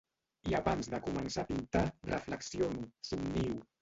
I 0.51 0.55
abans 0.59 0.87
de 0.93 1.01
començar 1.09 1.43
a 1.45 1.49
pintar 1.51 1.83
reflexiono, 2.13 2.89
somnio. 3.11 3.59